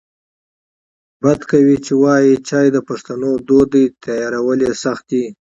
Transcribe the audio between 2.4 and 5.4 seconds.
چای د پښتنو دود دی تیارول یې سخت دی